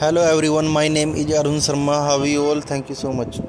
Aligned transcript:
hello 0.00 0.22
everyone 0.30 0.66
my 0.68 0.88
name 0.88 1.12
is 1.20 1.30
arun 1.38 1.54
sharma. 1.66 1.94
How 2.06 2.20
are 2.20 2.26
you 2.26 2.44
all? 2.44 2.60
Thank 2.60 2.90
you 2.90 2.94
so 2.94 3.12
much. 3.12 3.40